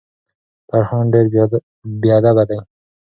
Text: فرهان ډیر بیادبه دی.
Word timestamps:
فرهان 0.69 1.05
ډیر 1.13 1.25
بیادبه 2.01 2.43
دی. 2.49 2.59